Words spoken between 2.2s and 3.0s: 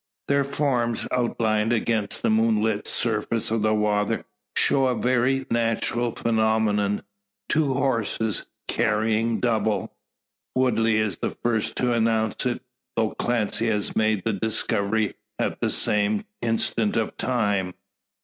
the moonlit